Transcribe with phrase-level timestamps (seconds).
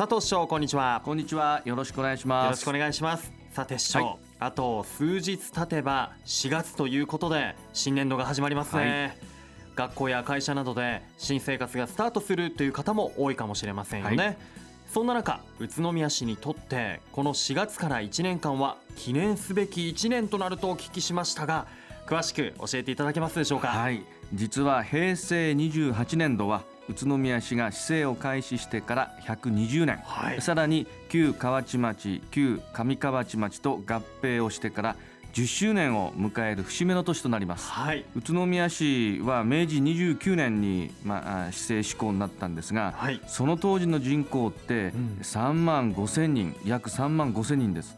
[0.00, 1.02] 佐藤市長こんにちは。
[1.04, 1.60] こんにちは。
[1.66, 2.44] よろしくお願いします。
[2.44, 3.30] よろしくお願いします。
[3.52, 9.16] さて市長、はい、あと数日経てば4月ということで新年度が始まりますね、はい、
[9.76, 14.36] 学校や会社などで新生活がスタートするという方も多いかもしれませんよね、はい、
[14.88, 21.66] そんな中宇都宮市にとってこの4月から1年間は記念すべき1年となるとお聞きしましたが
[22.06, 23.68] 詳しく教えていただけますでしょうか？
[23.68, 24.02] はい。
[24.32, 34.96] 実は平成28年度は宇都宮市が市政を開始してから120年、はい、さらに旧河内町旧上河内町と合併をしてから
[35.32, 47.96] 10周年を迎える節目の年となります、はい、宇都宮市は明治29年に、まあ、市政施行になったんですが、はい、その当時の人口って3万5千人、うん、約3万5千人です。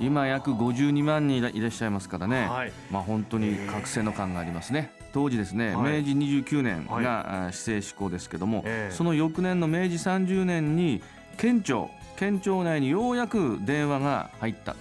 [0.00, 4.92] 今約52万人いらっしゃいますからね、はい、まあ、本当に覚醒の感がありますね。
[5.12, 11.02] 当時ですね、明治29年が市政施行ですけども、その翌年の明治30年に
[11.36, 14.76] 県庁県庁内にようやく電話が入った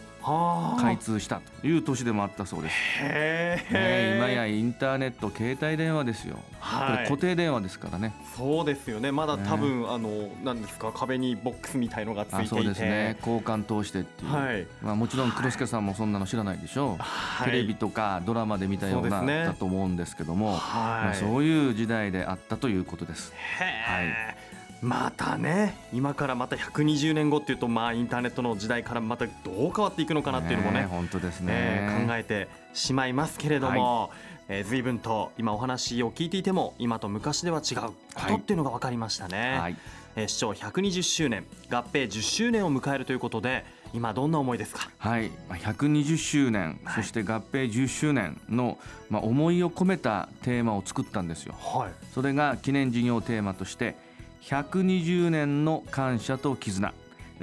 [0.79, 2.75] 開通したという年でもあったそうです。
[3.03, 8.13] ね、今やインターネット携帯電話ですよ、はい、これ固定電話ですからね。
[8.35, 9.11] そうですよね。
[9.11, 12.47] まだ多分、ね、あの何ですか壁にボックスみたいのがついていて。
[12.49, 13.17] そうですね。
[13.19, 23.33] 交換通してっていう、はい、まあ、もちろん黒助さんもそんなの知らないでしょう、はい、テレビとかドラマで見たような、ね、だと思うんですけども、はいまあ、そういう時代であったということです。
[23.57, 24.53] はい
[24.83, 34.09] またね今からまた120年後っていうとまあインターネットの時代からまたどう変わっていくのかなっていうのもね本当ですね、えー、考えてしまいますけれども、はい。
[34.49, 37.93] えー、随分と今お話を聞いていても今と昔では違うこ
[38.27, 39.77] とっていうのが分かりましたね、はい、
[40.17, 44.89] えー、市長120周年合併10周年を迎えるということで今どんな思いですか？
[44.97, 45.31] はい。
[45.49, 48.77] 120周年、はい、そして合併10周年の、
[49.09, 53.95] まあ、思いを込めたテーマを作ったんですよ、はい、それが記念事業テーマとして
[54.43, 56.93] 120年の感謝と絆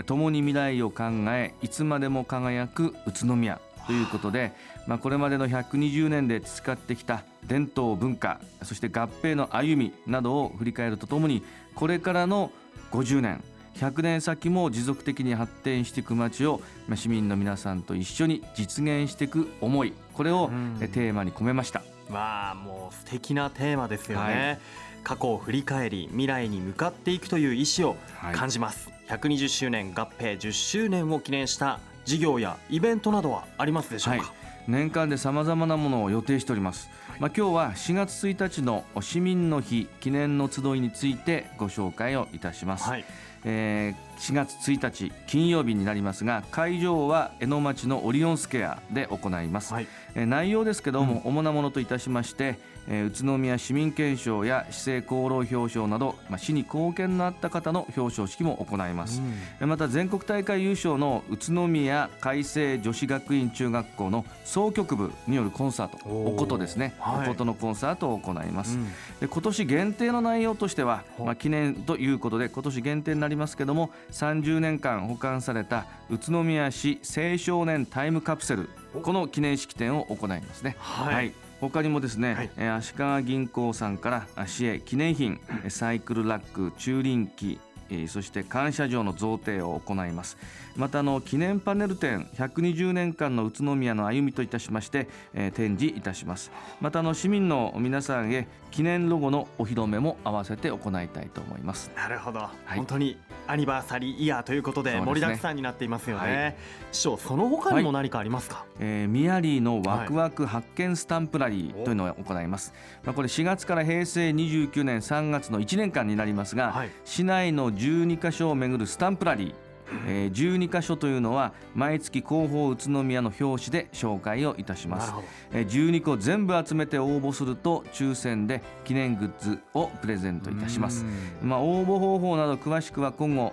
[0.06, 3.60] 共に未来を考えいつまでも輝く宇都宮。
[3.86, 4.52] ということで、
[4.86, 11.42] まあ、これまでの120年で培ってきた伝統文化そして合併の歩みなどを振り返るとともに
[11.74, 12.52] これからの
[12.92, 13.42] 50年
[13.74, 16.60] 100年先も持続的に発展していく街を
[16.94, 21.82] 市民の皆さんと一緒に実現していく思いこれをテーマに込めました。
[22.10, 24.58] わあもう素敵なテーマですよね、はい。
[25.02, 27.96] 過去を振り返り未来に向かっていくという意思を
[28.32, 34.30] 感じます、はい、120周年合併10周年を記念した事業やイベントなどはありますでしょうか、はい、
[34.68, 43.04] 年間でさまざまなものを予定しております、まあ、今日は4月1日の市民の日記念の集いについてご紹介をいたします、はい、
[43.44, 52.58] えー4月1日金曜日になりますが会場は江ノ町のオリオンスケアで行います、はい、え内容ですけども、うん、主なものといたしまして、
[52.90, 59.22] え宇都宮市民憲章や市政功労表彰など、まあ、市に貢献のあった方の表彰式も行います、
[59.60, 68.86] うん、また全国大会優勝の宇都宮改正女子学院中学校の総局部によるコンサートおことですね、はい、おことのコンサートを行います、うん、
[69.20, 78.68] で今年限定の内容としては、まあ、記念ということで今年限定になりますけども30年間保管された宇都宮市青少年タイムカプセル
[79.02, 80.74] この記念式典を行いますね。
[80.80, 87.60] はい、はい他にもですね、はい、足利銀行さんから市へ記念品サイクルラック駐輪機
[88.08, 90.36] そして感謝状の贈呈を行います。
[90.76, 96.50] またの記念パネル展120年間の宇都宮の歩みといたしまして、えー、展示いたします。
[96.80, 101.90] またの市民の皆さんへ記念ロゴのお披露目も合わせて行いたいと思います。
[101.96, 103.18] なるほど、はい、本当に
[103.50, 106.56] アニバーサリーイヤーということで盛りだくさんになっていますよね、はい、
[106.92, 112.72] 師匠その他にも何かありますか、はい、えー、ミヤリーのワクワク発見スタンプラリーというのを行います、
[113.02, 119.69] まあ、これ4月から平成29年3月の1年間になりますが、市内の12カ所を巡るスタンプラリー。
[120.06, 125.12] えー、12箇所というのは毎月広報宇都宮の表紙で紹介をいたします、
[125.52, 131.04] えー、12個全部集めて応募すると抽選で記念グッズをプレゼントいたします。
[131.42, 133.52] まあ、応募方法など詳しくは今後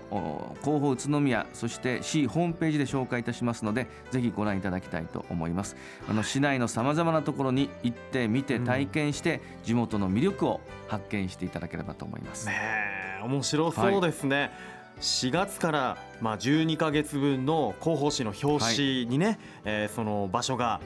[0.62, 5.76] 広報宇都宮そして市ホームページで紹介いたしますのでぜひご覧いただきたいと思います。
[6.10, 20.82] あの市内のさまざまなところに行って見て体験して地元の魅力を発見していただければと思います、ね面白そうですね、はい4月からまあ12か月分の広報誌の表紙にね、はい、えー、その場所が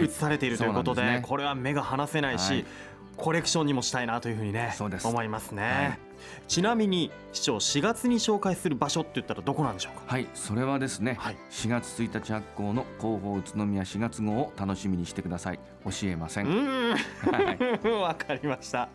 [0.00, 2.66] 映されているということではいでね、これは目が離せないし、はい、
[3.16, 4.74] コレクションにもしたいなというふうにね
[5.04, 5.98] 思いますね。
[6.48, 10.02] ちなみに市長4月に紹介する場所って言ったらどこなんでしょうか？
[10.06, 15.60] はいそれはですね、はい、4月1日発行の広報宇都宮4月号を楽しみにしてください。
[15.84, 16.46] 教えません。
[16.48, 16.96] わ、
[17.32, 18.88] はい、 かりました。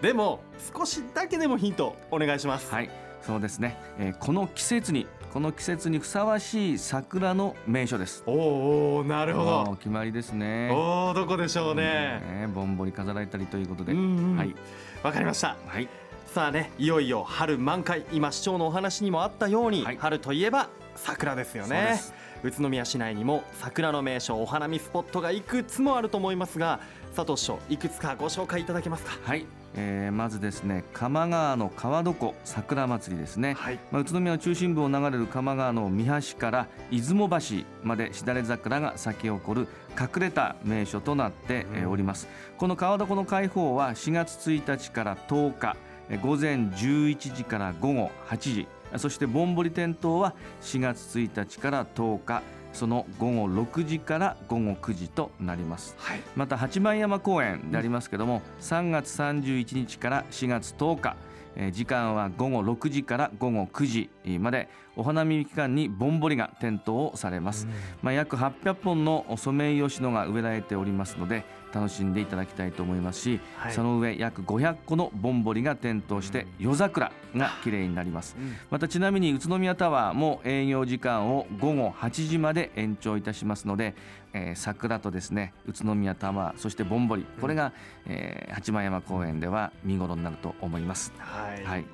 [0.00, 0.40] でも
[0.74, 2.70] 少しだけでもヒントお願いします。
[2.72, 2.90] はい
[3.26, 8.22] そうですね、えー、この季節にこの季節にふさわしい桜の名所です。
[8.26, 9.76] おおなるほど。
[9.76, 10.70] 決まりですね。
[10.72, 12.20] おおどこでしょうね。
[12.20, 14.54] ねぼんぼり飾られたりということで、はい。
[15.02, 15.56] わかりました。
[15.66, 15.88] はい。
[16.26, 22.00] さあねいよいよ春満開今市長のお話にもあったように、はい、春といえば桜ですよね。
[22.44, 26.78] 宇都宮市内にも桜の名所お花見スポットがいくつもあると思いますが
[27.16, 29.18] 佐藤市長いくつかご紹介いただけますか？
[29.24, 37.36] はいえー、まずですね鎌川の川床桜祭りですね、はい、まあ、宇都宮の中心部を流れる鎌川の三橋から出雲橋
[37.82, 39.68] までしだれ桜が咲き誇る
[39.98, 45.76] 隠れた名所となっております、うん、この川床の開放は4月1日から10日
[46.22, 52.42] 午前11時から午後8時そしてぼんぼり点灯は4月1日から10日
[52.74, 61.16] その午後6時から午後9時となります、はい、また八幡山公園でありますけども、うん、3月31日から4月10日
[61.56, 67.72] え時間は午後6時から午後9時までお花見期間にぼんぼりが点灯されます、うん、
[68.02, 83.96] まあ、約800本のソメイヨシノが植えられておりますので楽しんでいただきたいと思いますし、はい、その上約500個のぼんぼりが点灯して夜桜が綺麗になります、うん、またちなみに宇都宮タワーも営業時間を午後8時まで延長いたしますので、
[84.32, 87.72] えー、桜とですね宇都宮タワーそしてぼんぼりこれが、
[88.06, 91.12] えー、八幡山公園では見頃になると思います。
[91.18, 91.84] はい、はい。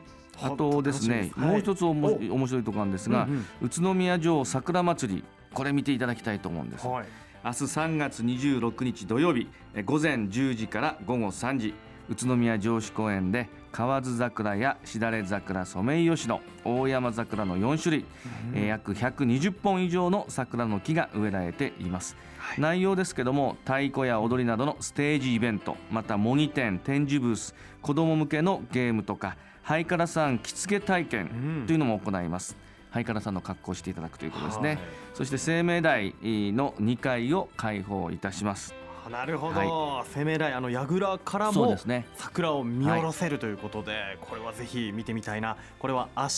[0.43, 6.87] あとですね、もう一つおも面白いところなんですが、うんうん、宇都宮城桜祭りこれ見ていただきたいと思うんです。
[6.87, 7.07] はい。
[7.45, 9.49] 明日3月26日土曜日
[9.85, 11.75] 午前10時から午後3時
[12.11, 18.05] 宇都宮城址公園で河津桜やしだれ桜ソメイヨシノ大山桜の4種類、
[18.55, 34.79] うん、約120本以上の桜の木が植えられています、はい、内容ですけども太鼓や踊りなどのステージイベントまた模擬店展示ブース子ども向けのゲームとかハイカラさん着付け体験というのも行います、うんハイカラさんの格好をしていただくということですね、はい、
[35.15, 38.75] そして生命台の2階を開放いたします
[39.11, 41.77] なるほど、はい、生命台あの櫓からも
[42.17, 45.57] 桜を見下ろせるということで、ねこれはぜひ見てみたいな。
[45.79, 46.29] これは明日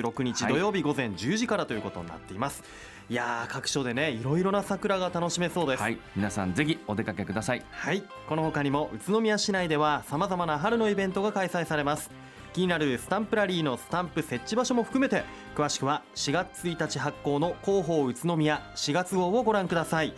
[0.00, 2.64] 26日土曜日午前10時からということになっています、
[3.08, 7.64] いや各所でねいろいろな桜が楽しめそうです、はい、皆さんぜひお出かけください。
[7.70, 8.02] はい。
[8.28, 12.10] この他にも宇都宮市内ではさまざまな春のイベントが開催されます。
[12.52, 15.24] 気になるスタンプラリーのスタンプ設置場所も含めて
[15.56, 20.12] 詳しくは4月1日発行の広報宇都宮4月号をご覧ください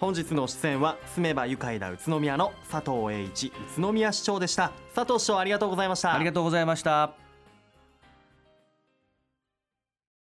[0.00, 3.48] 本日の出演は住めば愉快な宇都宮の佐藤栄一
[3.78, 4.72] 宇都宮市長でした。
[4.94, 6.14] 佐藤市長ありがとうございました。
[6.14, 7.27] ありがとうございました。